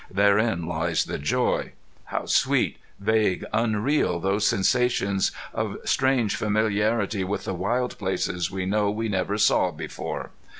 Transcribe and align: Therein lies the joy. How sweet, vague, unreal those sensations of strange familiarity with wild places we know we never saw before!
Therein 0.09 0.65
lies 0.65 1.05
the 1.05 1.19
joy. 1.19 1.73
How 2.05 2.25
sweet, 2.25 2.77
vague, 2.99 3.45
unreal 3.53 4.19
those 4.19 4.47
sensations 4.47 5.31
of 5.53 5.77
strange 5.85 6.35
familiarity 6.35 7.23
with 7.23 7.47
wild 7.47 7.99
places 7.99 8.49
we 8.49 8.65
know 8.65 8.89
we 8.89 9.09
never 9.09 9.37
saw 9.37 9.69
before! 9.69 10.31